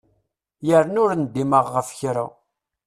[0.67, 2.25] Yerna ur ndimeɣ ɣef kra.